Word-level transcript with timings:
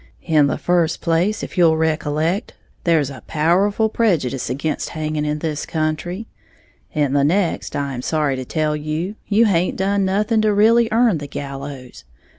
In 0.23 0.47
the 0.47 0.57
first 0.57 0.99
place, 0.99 1.43
if 1.43 1.59
you'll 1.59 1.77
ricollect, 1.77 2.55
there's 2.85 3.11
a 3.11 3.21
powerful 3.27 3.87
prejudyce 3.87 4.49
again' 4.49 4.77
hanging 4.89 5.25
in 5.25 5.37
this 5.37 5.63
country; 5.63 6.25
in 6.91 7.13
the 7.13 7.23
next, 7.23 7.75
I 7.75 7.93
am 7.93 8.01
sorry 8.01 8.35
to 8.37 8.43
tell 8.45 8.75
you 8.75 9.13
you 9.27 9.45
haint 9.45 9.75
done 9.77 10.03
nothing 10.03 10.41
to 10.41 10.55
really 10.55 10.89
earn 10.91 11.19
the 11.19 11.27
gallows. 11.27 12.03